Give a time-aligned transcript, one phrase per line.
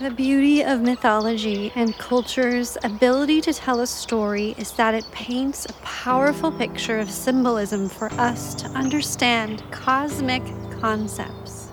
[0.00, 5.64] The beauty of mythology and culture's ability to tell a story is that it paints
[5.64, 10.44] a powerful picture of symbolism for us to understand cosmic
[10.80, 11.72] concepts.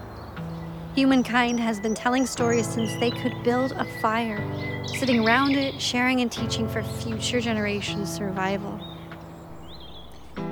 [0.95, 4.41] Humankind has been telling stories since they could build a fire,
[4.87, 8.79] sitting around it, sharing and teaching for future generations' survival.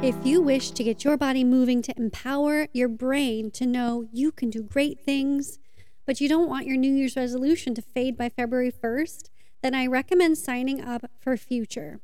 [0.04, 4.32] If you wish to get your body moving to empower your brain to know you
[4.32, 5.58] can do great things,
[6.06, 9.30] but you don't want your New Year's resolution to fade by February 1st,
[9.62, 12.00] then I recommend signing up for Future.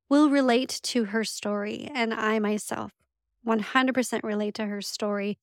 [0.09, 1.91] will relate to her story.
[1.93, 2.93] And I myself
[3.47, 5.39] 100% relate to her story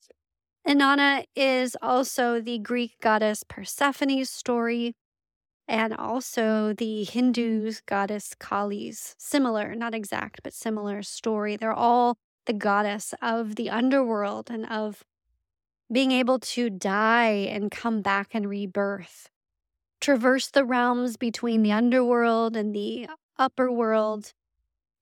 [0.70, 4.94] Inanna is also the Greek goddess Persephone's story
[5.68, 11.58] and also the Hindu goddess Kali's similar, not exact, but similar story.
[11.58, 15.04] They're all the goddess of the underworld and of
[15.92, 19.28] being able to die and come back and rebirth,
[20.00, 23.10] traverse the realms between the underworld and the
[23.40, 24.34] upper world.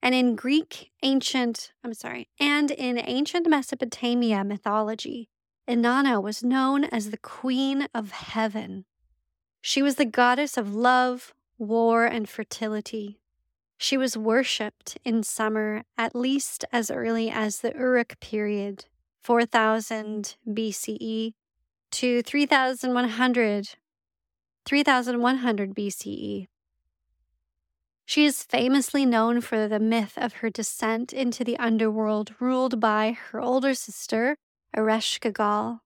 [0.00, 5.28] And in Greek ancient, I'm sorry, and in ancient Mesopotamia mythology,
[5.68, 8.86] Inanna was known as the Queen of Heaven.
[9.60, 13.20] She was the goddess of love, war, and fertility.
[13.76, 18.86] She was worshipped in Sumer at least as early as the Uruk period,
[19.20, 21.34] 4000 BCE
[21.90, 23.68] to 3100
[24.64, 26.48] 3100 BCE.
[28.06, 33.12] She is famously known for the myth of her descent into the underworld, ruled by
[33.12, 34.38] her older sister,
[34.76, 35.80] Ereshkigal.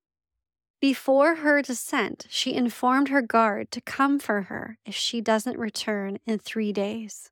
[0.80, 6.18] Before her descent, she informed her guard to come for her if she doesn't return
[6.26, 7.30] in three days.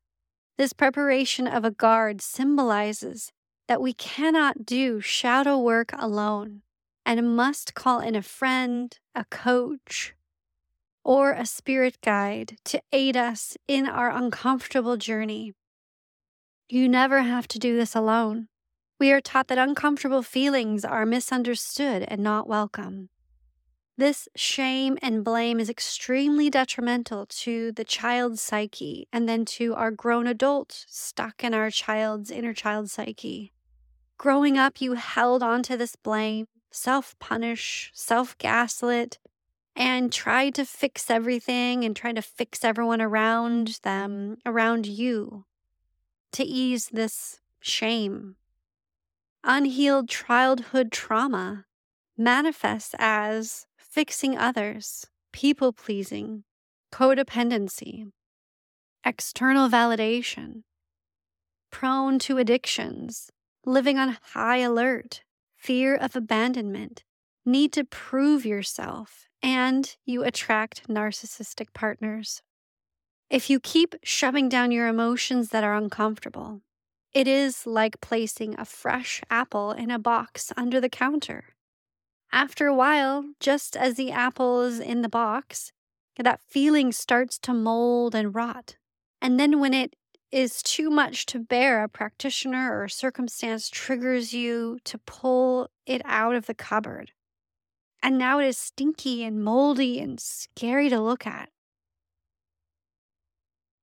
[0.57, 3.31] This preparation of a guard symbolizes
[3.67, 6.61] that we cannot do shadow work alone
[7.05, 10.13] and must call in a friend, a coach,
[11.03, 15.53] or a spirit guide to aid us in our uncomfortable journey.
[16.69, 18.47] You never have to do this alone.
[19.01, 23.09] We are taught that uncomfortable feelings are misunderstood and not welcome.
[23.97, 29.89] This shame and blame is extremely detrimental to the child's psyche and then to our
[29.89, 33.53] grown adult stuck in our child's inner child psyche.
[34.19, 39.17] growing up, you held onto this blame, self punish, self gaslit,
[39.75, 45.45] and tried to fix everything and tried to fix everyone around them, around you,
[46.33, 48.35] to ease this shame.
[49.43, 51.65] Unhealed childhood trauma
[52.15, 56.43] manifests as fixing others, people pleasing,
[56.91, 58.11] codependency,
[59.03, 60.61] external validation,
[61.71, 63.31] prone to addictions,
[63.65, 65.23] living on high alert,
[65.57, 67.03] fear of abandonment,
[67.43, 72.43] need to prove yourself, and you attract narcissistic partners.
[73.29, 76.61] If you keep shoving down your emotions that are uncomfortable,
[77.13, 81.55] it is like placing a fresh apple in a box under the counter.
[82.31, 85.73] After a while, just as the apple is in the box,
[86.17, 88.77] that feeling starts to mold and rot.
[89.21, 89.95] And then when it
[90.31, 96.01] is too much to bear, a practitioner or a circumstance triggers you to pull it
[96.05, 97.11] out of the cupboard.
[98.01, 101.49] And now it is stinky and moldy and scary to look at.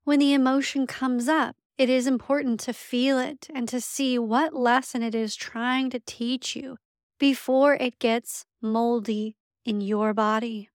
[0.04, 4.52] When the emotion comes up, it is important to feel it and to see what
[4.52, 6.76] lesson it is trying to teach you
[7.20, 10.68] before it gets moldy in your body.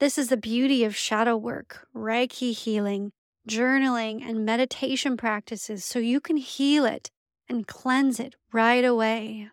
[0.00, 3.12] This is the beauty of shadow work, Reiki healing,
[3.48, 7.10] journaling, and meditation practices so you can heal it
[7.48, 9.50] and cleanse it right away.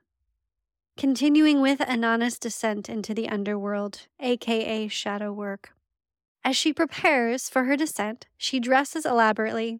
[0.98, 5.74] Continuing with Inanna's descent into the underworld, aka shadow work.
[6.44, 9.80] As she prepares for her descent, she dresses elaborately.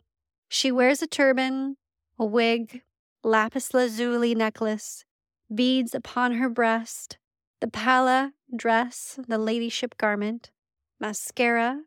[0.54, 1.78] She wears a turban,
[2.20, 2.82] a wig,
[3.24, 5.06] lapis lazuli necklace,
[5.54, 7.18] beads upon her breast,
[7.62, 10.52] the pala dress, the ladyship garment,
[11.00, 11.84] mascara,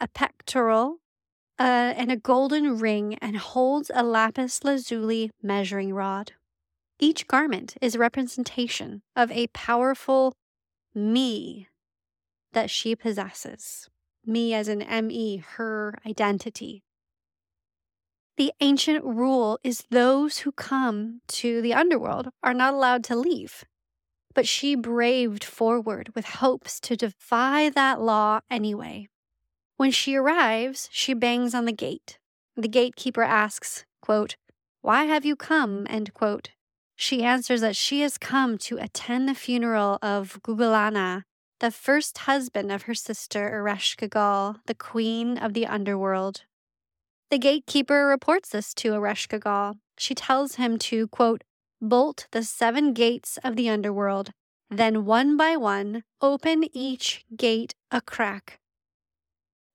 [0.00, 0.96] a pectoral,
[1.60, 6.32] uh, and a golden ring, and holds a lapis lazuli measuring rod.
[6.98, 10.34] Each garment is a representation of a powerful
[10.92, 11.68] me
[12.52, 13.88] that she possesses.
[14.26, 16.82] Me as an ME, her identity.
[18.38, 23.64] The ancient rule is those who come to the underworld are not allowed to leave.
[24.32, 29.08] But she braved forward with hopes to defy that law anyway.
[29.76, 32.20] When she arrives, she bangs on the gate.
[32.54, 34.36] The gatekeeper asks, quote,
[34.82, 35.88] Why have you come?
[35.90, 36.50] End quote.
[36.94, 41.24] She answers that she has come to attend the funeral of Gugalanna,
[41.58, 46.44] the first husband of her sister Ereshkigal, the queen of the underworld.
[47.30, 49.76] The gatekeeper reports this to Ereshkigal.
[49.98, 51.44] She tells him to, quote,
[51.80, 54.30] bolt the seven gates of the underworld,
[54.70, 54.76] hmm.
[54.76, 58.60] then one by one open each gate a crack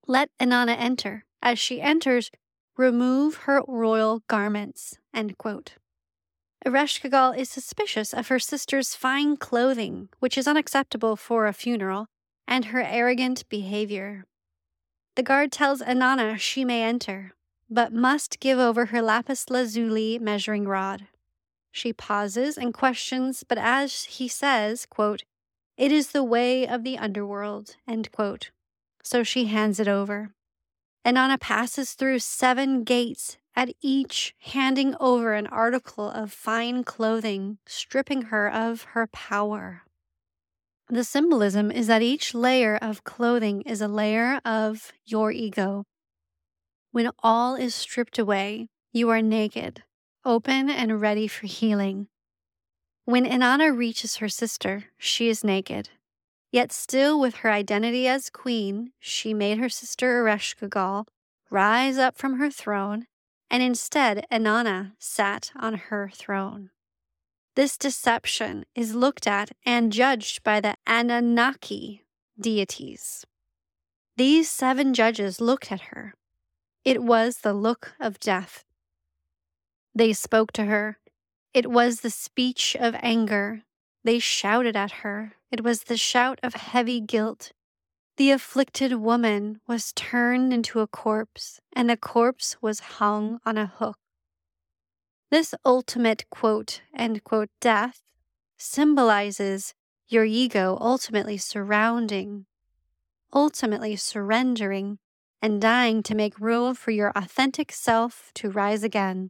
[0.08, 1.26] let Inanna enter.
[1.42, 2.32] As she enters,
[2.78, 4.98] remove her royal garments.
[5.14, 5.74] End quote.
[6.66, 12.08] Ereshkigal is suspicious of her sister's fine clothing, which is unacceptable for a funeral,
[12.48, 14.24] and her arrogant behavior.
[15.16, 17.34] The guard tells Inanna she may enter,
[17.74, 21.08] but must give over her lapis lazuli measuring rod.
[21.72, 25.24] She pauses and questions, but as he says, quote,
[25.78, 28.52] It is the way of the underworld, end quote
[29.04, 30.32] so she hands it over.
[31.06, 38.24] Inanna passes through seven gates, at each handing over an article of fine clothing, stripping
[38.24, 39.84] her of her power.
[40.90, 45.84] The symbolism is that each layer of clothing is a layer of your ego.
[46.94, 49.82] When all is stripped away, you are naked,
[50.24, 52.08] open, and ready for healing.
[53.06, 55.90] When Inanna reaches her sister, she is naked,
[56.52, 61.08] Yet still with her identity as queen, she made her sister Ereshkigal
[61.50, 63.08] rise up from her throne,
[63.50, 66.70] and instead Inanna sat on her throne.
[67.56, 72.04] This deception is looked at and judged by the Anunnaki
[72.40, 73.26] deities.
[74.16, 76.14] These seven judges looked at her.
[76.86, 78.66] It was the look of death.
[79.96, 80.98] They spoke to her.
[81.54, 83.62] It was the speech of anger.
[84.04, 85.34] They shouted at her.
[85.52, 87.54] It was the shout of heavy guilt.
[88.18, 93.66] The afflicted woman was turned into a corpse, and the corpse was hung on a
[93.66, 93.98] hook.
[95.32, 98.02] This ultimate quote, end quote, death
[98.58, 99.74] symbolizes
[100.08, 102.46] your ego ultimately surrounding,
[103.34, 105.00] ultimately surrendering,
[105.44, 109.30] and dying to make room for your authentic self to rise again.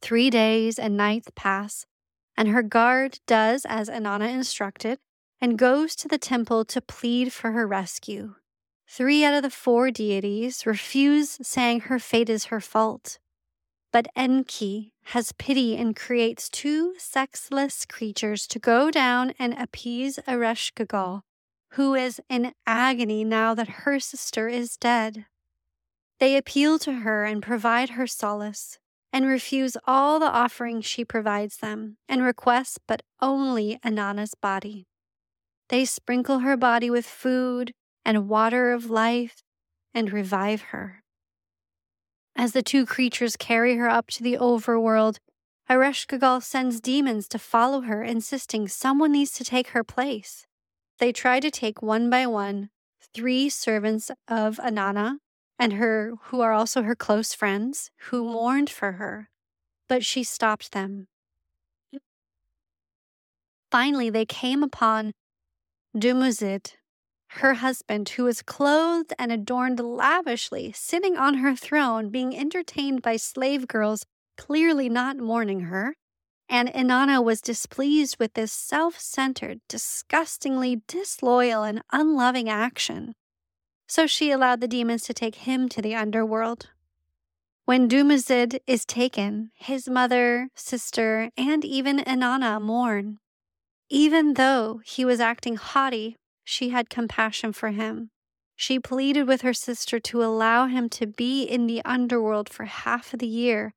[0.00, 1.86] Three days and nights pass,
[2.36, 4.98] and her guard does as Inanna instructed
[5.40, 8.34] and goes to the temple to plead for her rescue.
[8.88, 13.20] Three out of the four deities refuse, saying her fate is her fault.
[13.92, 21.22] But Enki has pity and creates two sexless creatures to go down and appease Ereshkigal,
[21.72, 25.24] who is in agony now that her sister is dead.
[26.20, 28.78] They appeal to her and provide her solace,
[29.12, 34.86] and refuse all the offerings she provides them, and request but only Inanna's body.
[35.68, 37.72] They sprinkle her body with food
[38.04, 39.42] and water of life
[39.94, 41.02] and revive her.
[42.36, 45.18] As the two creatures carry her up to the overworld,
[45.70, 50.46] Ereshkigal sends demons to follow her, insisting someone needs to take her place.
[51.02, 52.70] They try to take one by one
[53.12, 55.16] three servants of Inanna
[55.58, 59.28] and her, who are also her close friends, who mourned for her,
[59.88, 61.08] but she stopped them.
[63.68, 65.10] Finally, they came upon
[65.92, 66.74] Dumuzid,
[67.30, 73.16] her husband, who was clothed and adorned lavishly, sitting on her throne, being entertained by
[73.16, 74.06] slave girls,
[74.38, 75.96] clearly not mourning her.
[76.52, 83.14] And Inanna was displeased with this self centered, disgustingly disloyal, and unloving action.
[83.88, 86.68] So she allowed the demons to take him to the underworld.
[87.64, 93.18] When Dumuzid is taken, his mother, sister, and even Inanna mourn.
[93.88, 98.10] Even though he was acting haughty, she had compassion for him.
[98.56, 103.14] She pleaded with her sister to allow him to be in the underworld for half
[103.14, 103.72] of the year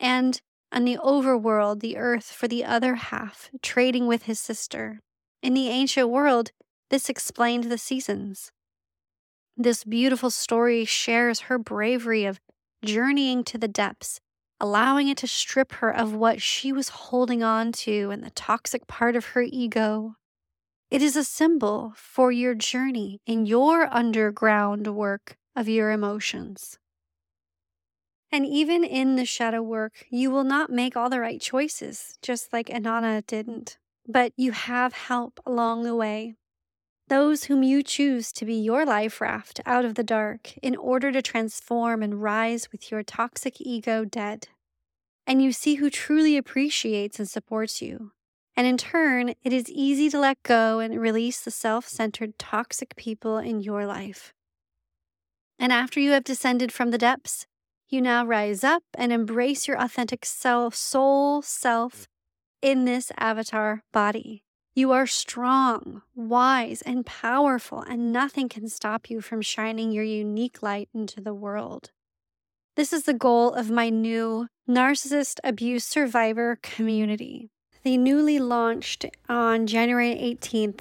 [0.00, 0.40] and
[0.76, 5.00] on the overworld, the earth, for the other half, trading with his sister.
[5.42, 6.50] In the ancient world,
[6.90, 8.52] this explained the seasons.
[9.56, 12.40] This beautiful story shares her bravery of
[12.84, 14.20] journeying to the depths,
[14.60, 18.86] allowing it to strip her of what she was holding on to and the toxic
[18.86, 20.16] part of her ego.
[20.90, 26.78] It is a symbol for your journey in your underground work of your emotions.
[28.32, 32.52] And even in the shadow work, you will not make all the right choices, just
[32.52, 33.78] like Inanna didn't.
[34.06, 36.34] But you have help along the way.
[37.08, 41.12] Those whom you choose to be your life raft out of the dark in order
[41.12, 44.48] to transform and rise with your toxic ego dead.
[45.24, 48.12] And you see who truly appreciates and supports you,
[48.56, 52.96] and in turn, it is easy to let go and release the self centered, toxic
[52.96, 54.32] people in your life.
[55.58, 57.46] And after you have descended from the depths,
[57.88, 62.08] you now rise up and embrace your authentic self, soul self
[62.60, 64.42] in this avatar body.
[64.74, 70.62] You are strong, wise, and powerful, and nothing can stop you from shining your unique
[70.62, 71.92] light into the world.
[72.74, 77.48] This is the goal of my new narcissist abuse survivor community.
[77.84, 80.80] The newly launched on January 18th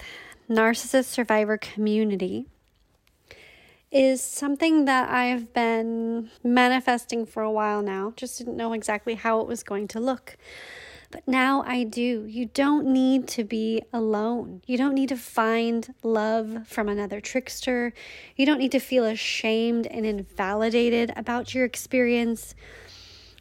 [0.50, 2.48] Narcissist Survivor Community
[3.96, 8.12] is something that I've been manifesting for a while now.
[8.18, 10.36] Just didn't know exactly how it was going to look.
[11.12, 12.26] But now I do.
[12.26, 14.62] You don't need to be alone.
[14.66, 17.94] You don't need to find love from another trickster.
[18.36, 22.54] You don't need to feel ashamed and invalidated about your experience.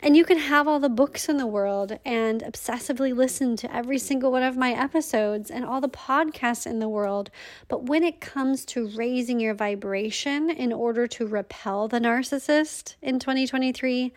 [0.05, 3.97] And you can have all the books in the world and obsessively listen to every
[3.97, 7.31] single one of my episodes and all the podcasts in the world.
[7.69, 13.19] But when it comes to raising your vibration in order to repel the narcissist in
[13.19, 14.13] 2023,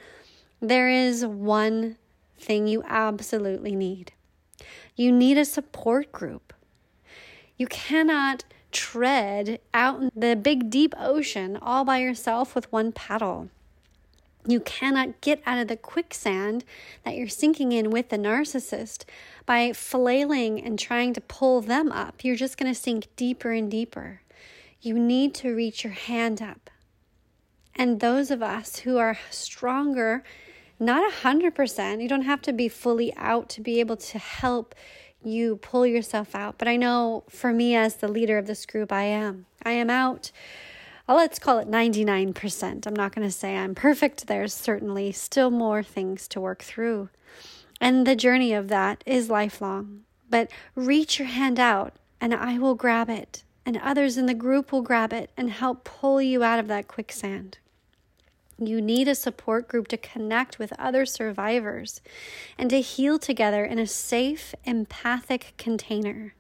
[0.60, 1.96] there is one
[2.38, 4.12] thing you absolutely need
[4.98, 6.54] you need a support group.
[7.56, 13.50] You cannot tread out in the big, deep ocean all by yourself with one paddle.
[14.48, 16.64] You cannot get out of the quicksand
[17.04, 19.04] that you're sinking in with the narcissist
[19.46, 22.24] by flailing and trying to pull them up.
[22.24, 24.22] You're just going to sink deeper and deeper.
[24.80, 26.70] You need to reach your hand up.
[27.76, 30.24] And those of us who are stronger,
[30.80, 34.74] not 100%, you don't have to be fully out to be able to help
[35.24, 36.58] you pull yourself out.
[36.58, 39.46] But I know for me, as the leader of this group, I am.
[39.64, 40.32] I am out
[41.16, 42.86] let's call it 99%.
[42.86, 44.28] I'm not going to say I'm perfect.
[44.28, 47.10] There's certainly still more things to work through.
[47.80, 50.02] And the journey of that is lifelong.
[50.30, 54.72] But reach your hand out and I will grab it, and others in the group
[54.72, 57.60] will grab it and help pull you out of that quicksand.
[58.60, 62.02] You need a support group to connect with other survivors
[62.58, 66.34] and to heal together in a safe, empathic container.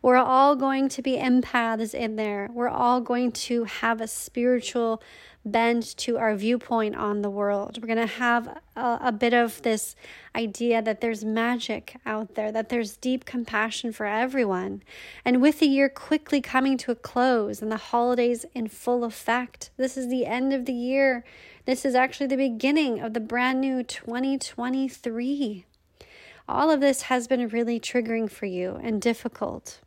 [0.00, 2.48] We're all going to be empaths in there.
[2.52, 5.02] We're all going to have a spiritual
[5.44, 7.78] bend to our viewpoint on the world.
[7.80, 9.96] We're going to have a, a, bit of this
[10.34, 14.82] idea that there's magic out there, that there's deep compassion for everyone.
[15.24, 19.70] And with the year quickly coming to a close and the holidays in full effect,
[19.76, 21.24] this is the end of the year.
[21.64, 25.64] This is actually the beginning of the brand new 2023.
[26.48, 29.80] All of this has been really triggering for you and difficult.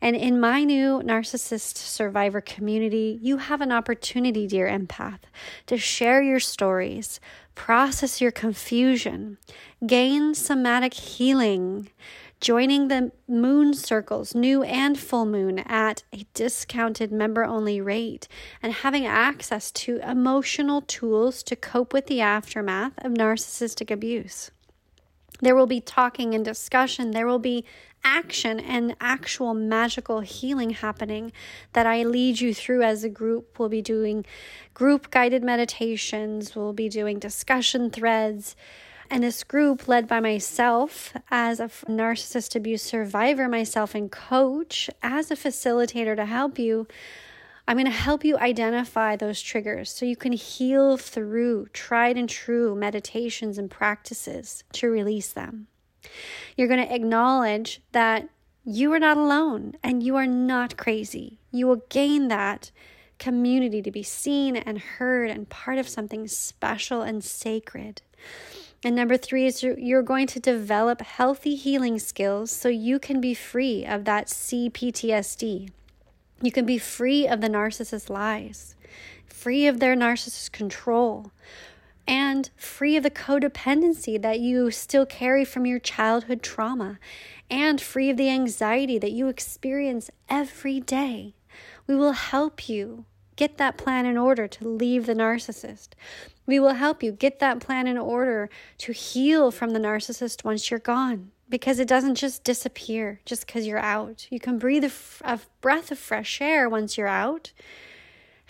[0.00, 5.20] And in my new narcissist survivor community, you have an opportunity, dear empath,
[5.66, 7.20] to share your stories,
[7.54, 9.38] process your confusion,
[9.86, 11.88] gain somatic healing,
[12.40, 18.28] joining the moon circles, new and full moon, at a discounted member only rate,
[18.62, 24.50] and having access to emotional tools to cope with the aftermath of narcissistic abuse.
[25.40, 27.10] There will be talking and discussion.
[27.10, 27.64] There will be
[28.04, 31.32] action and actual magical healing happening
[31.72, 33.58] that I lead you through as a group.
[33.58, 34.24] We'll be doing
[34.74, 38.54] group guided meditations, we'll be doing discussion threads.
[39.10, 45.30] And this group, led by myself as a narcissist abuse survivor, myself and coach, as
[45.30, 46.86] a facilitator to help you,
[47.66, 52.28] I'm going to help you identify those triggers so you can heal through tried and
[52.28, 55.68] true meditations and practices to release them.
[56.56, 58.28] You're going to acknowledge that
[58.64, 61.38] you are not alone and you are not crazy.
[61.50, 62.70] You will gain that
[63.18, 68.02] community to be seen and heard and part of something special and sacred.
[68.82, 73.32] And number three is you're going to develop healthy healing skills so you can be
[73.32, 75.70] free of that CPTSD.
[76.42, 78.74] You can be free of the narcissist lies,
[79.26, 81.32] free of their narcissist control,
[82.06, 86.98] and free of the codependency that you still carry from your childhood trauma,
[87.50, 91.34] and free of the anxiety that you experience every day.
[91.86, 93.04] We will help you
[93.36, 95.90] get that plan in order to leave the narcissist.
[96.46, 100.70] We will help you get that plan in order to heal from the narcissist once
[100.70, 104.26] you're gone because it doesn't just disappear just because you're out.
[104.30, 107.52] You can breathe a, f- a breath of fresh air once you're out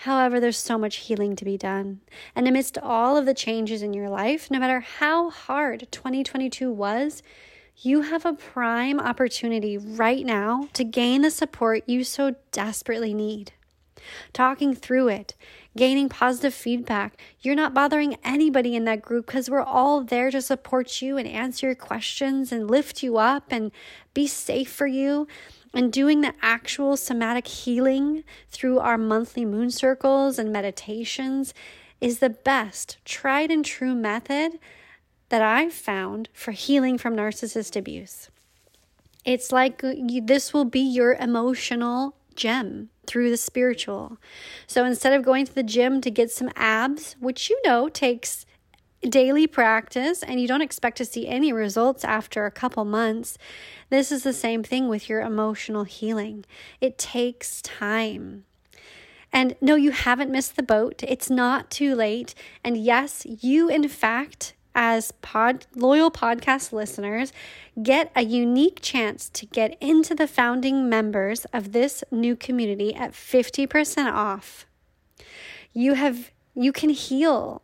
[0.05, 2.03] However, there's so much healing to be done.
[2.37, 7.23] And amidst all of the changes in your life, no matter how hard 2022 was,
[7.79, 13.53] you have a prime opportunity right now to gain the support you so desperately need.
[14.35, 15.35] Talking through it,
[15.75, 17.19] gaining positive feedback.
[17.41, 21.27] You're not bothering anybody in that group because we're all there to support you and
[21.27, 23.73] answer your questions and lift you up and
[24.13, 25.27] be safe for you
[25.75, 31.53] and doing the actual somatic healing through our monthly moon circles and meditations
[32.01, 34.59] is the best tried and true method
[35.31, 38.31] that I've found for healing from narcissist abuse.
[39.25, 44.19] It's like you, this will be your emotional gem through the spiritual.
[44.67, 48.47] So instead of going to the gym to get some abs, which you know takes
[49.09, 53.39] daily practice and you don't expect to see any results after a couple months,
[53.91, 56.45] this is the same thing with your emotional healing.
[56.81, 58.45] It takes time.
[59.33, 61.03] And no, you haven't missed the boat.
[61.07, 62.35] It's not too late.
[62.63, 67.33] And yes, you, in fact, as pod loyal podcast listeners,
[67.83, 73.13] get a unique chance to get into the founding members of this new community at
[73.13, 74.67] 50% off.
[75.73, 77.64] You have you can heal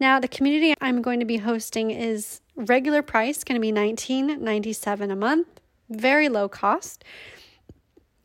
[0.00, 5.12] now, the community I'm going to be hosting is regular price, going to be $19.97
[5.12, 5.60] a month,
[5.90, 7.04] very low cost.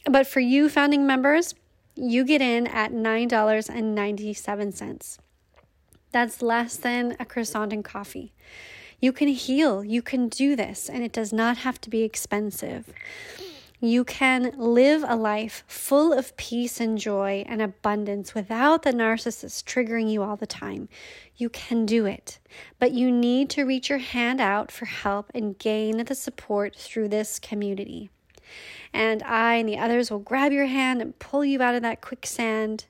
[0.09, 1.53] But for you founding members,
[1.95, 5.17] you get in at $9.97.
[6.11, 8.31] That's less than a croissant and coffee.
[9.01, 12.93] You can heal, you can do this, and it does not have to be expensive.
[13.79, 19.65] You can live a life full of peace and joy and abundance without the narcissist
[19.65, 20.87] triggering you all the time.
[21.35, 22.39] You can do it,
[22.79, 27.09] but you need to reach your hand out for help and gain the support through
[27.09, 28.09] this community.
[28.93, 32.01] And I and the others will grab your hand and pull you out of that
[32.01, 32.85] quicksand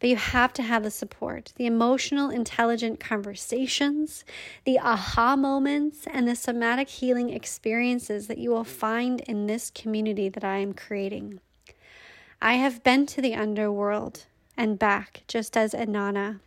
[0.00, 4.24] but you have to have the support the emotional, intelligent conversations,
[4.64, 10.28] the aha moments, and the somatic healing experiences that you will find in this community
[10.28, 11.40] that I am creating.
[12.40, 16.40] I have been to the underworld and back, just as Inanna.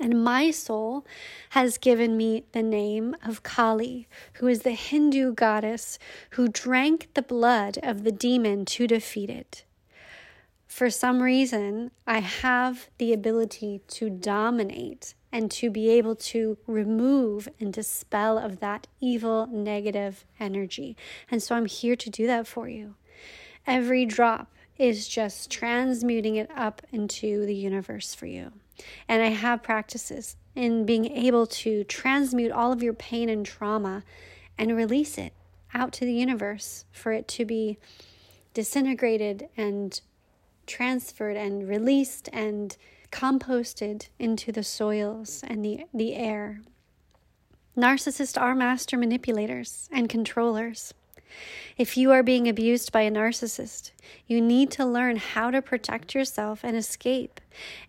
[0.00, 1.06] And my soul
[1.50, 5.98] has given me the name of Kali, who is the Hindu goddess
[6.30, 9.64] who drank the blood of the demon to defeat it
[10.72, 17.46] for some reason, I have the ability to dominate and to be able to remove
[17.60, 20.96] and dispel of that evil negative energy.
[21.30, 22.94] And so I'm here to do that for you.
[23.66, 28.52] Every drop is just transmuting it up into the universe for you.
[29.06, 34.04] And I have practices in being able to transmute all of your pain and trauma
[34.56, 35.34] and release it
[35.74, 37.76] out to the universe for it to be
[38.54, 40.00] disintegrated and
[40.66, 42.76] transferred and released and
[43.10, 46.62] composted into the soils and the, the air.
[47.76, 50.94] Narcissists are master manipulators and controllers.
[51.78, 53.92] If you are being abused by a narcissist,
[54.26, 57.40] you need to learn how to protect yourself and escape.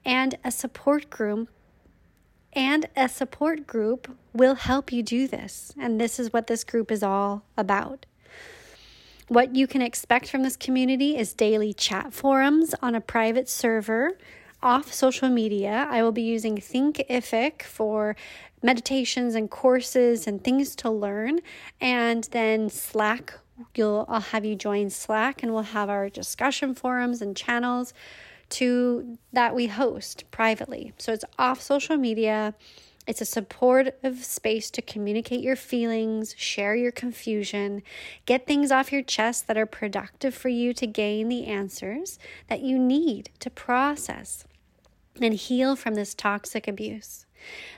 [0.05, 1.49] And a support group
[2.53, 5.73] and a support group will help you do this.
[5.77, 8.05] And this is what this group is all about.
[9.29, 14.17] What you can expect from this community is daily chat forums on a private server
[14.61, 15.87] off social media.
[15.89, 18.17] I will be using Thinkific for
[18.61, 21.39] meditations and courses and things to learn,
[21.79, 23.33] and then Slack.
[23.75, 27.93] You'll I'll have you join Slack, and we'll have our discussion forums and channels
[28.49, 30.93] to that we host privately.
[30.97, 32.55] So it's off social media.
[33.05, 37.83] It's a supportive space to communicate your feelings, share your confusion,
[38.25, 42.61] get things off your chest that are productive for you to gain the answers that
[42.61, 44.45] you need to process
[45.21, 47.25] and heal from this toxic abuse.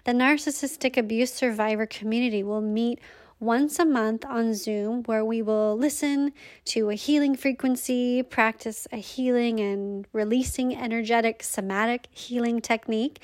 [0.04, 3.00] The narcissistic abuse survivor community will meet
[3.46, 6.34] once a month on Zoom where we will listen
[6.66, 13.20] to a healing frequency, practice a healing and releasing energetic somatic healing technique,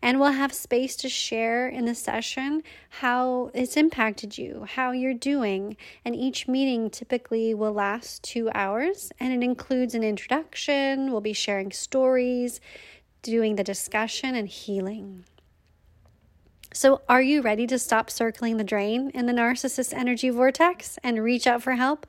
[0.00, 2.62] and we'll have space to share in the session
[3.00, 5.76] how it's impacted you, how you're doing.
[6.04, 11.32] And each meeting typically will last two hours and it includes an introduction, we'll be
[11.32, 12.60] sharing stories,
[13.22, 15.24] doing the discussion, and healing.
[16.76, 21.22] So, are you ready to stop circling the drain in the narcissist energy vortex and
[21.22, 22.04] reach out for help?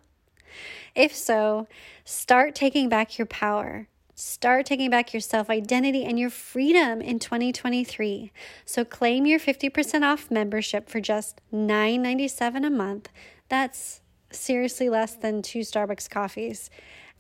[0.95, 1.67] If so,
[2.04, 3.88] start taking back your power.
[4.15, 8.32] Start taking back your self identity and your freedom in 2023.
[8.65, 13.10] So, claim your 50% off membership for just $9.97 a month.
[13.49, 14.01] That's
[14.32, 16.71] seriously less than two Starbucks coffees.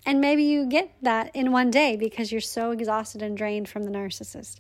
[0.03, 3.83] And maybe you get that in one day because you're so exhausted and drained from
[3.83, 4.57] the narcissist.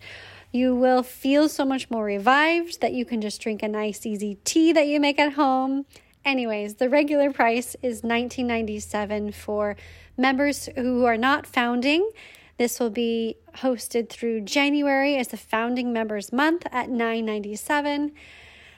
[0.55, 4.37] You will feel so much more revived that you can just drink a nice, easy
[4.45, 5.85] tea that you make at home.
[6.23, 9.75] Anyways, the regular price is $19.97 for
[10.15, 12.09] members who are not founding.
[12.57, 18.13] This will be hosted through January as the founding members month at $9.97.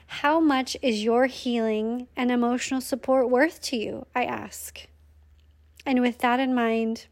[0.08, 4.04] How much is your healing and emotional support worth to you?
[4.16, 4.88] I ask.
[5.86, 7.06] And with that in mind,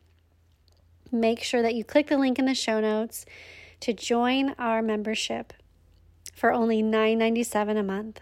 [1.12, 3.24] make sure that you click the link in the show notes
[3.80, 5.52] to join our membership
[6.34, 8.20] for only $9.97 a month.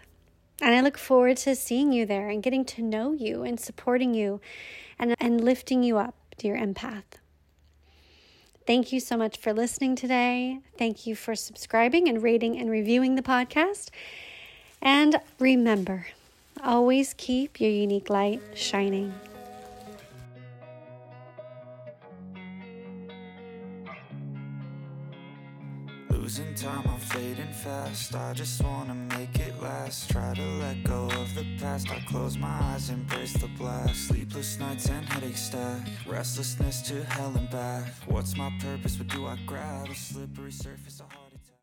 [0.61, 4.13] And I look forward to seeing you there and getting to know you and supporting
[4.13, 4.39] you
[4.97, 7.03] and, and lifting you up, dear empath.
[8.65, 10.59] Thank you so much for listening today.
[10.77, 13.89] Thank you for subscribing and rating and reviewing the podcast.
[14.81, 16.07] And remember,
[16.63, 19.13] always keep your unique light shining.
[27.65, 30.11] Fast I just wanna make it last.
[30.11, 31.89] Try to let go of the past.
[31.89, 34.07] I close my eyes, embrace the blast.
[34.07, 35.81] Sleepless nights and headaches stack.
[36.07, 37.85] Restlessness to hell and back.
[38.05, 39.89] What's my purpose, what do I grab?
[39.89, 41.24] A slippery surface, a